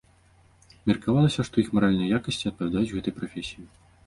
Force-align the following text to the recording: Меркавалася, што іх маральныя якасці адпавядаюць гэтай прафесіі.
Меркавалася, 0.91 1.45
што 1.49 1.55
іх 1.65 1.69
маральныя 1.79 2.17
якасці 2.21 2.51
адпавядаюць 2.53 2.89
гэтай 2.97 3.13
прафесіі. 3.21 3.65